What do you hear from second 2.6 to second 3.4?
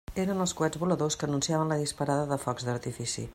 d'artifici.